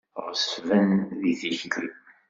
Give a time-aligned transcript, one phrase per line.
[0.25, 1.89] Ɣeṣben di tikli.